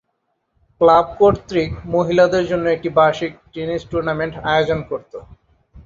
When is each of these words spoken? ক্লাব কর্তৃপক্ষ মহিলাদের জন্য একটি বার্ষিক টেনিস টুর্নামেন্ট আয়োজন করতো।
ক্লাব 0.81 1.05
কর্তৃপক্ষ 1.19 1.85
মহিলাদের 1.95 2.43
জন্য 2.51 2.65
একটি 2.69 2.89
বার্ষিক 2.97 3.31
টেনিস 3.53 3.81
টুর্নামেন্ট 3.91 4.33
আয়োজন 4.51 4.79
করতো। 4.89 5.17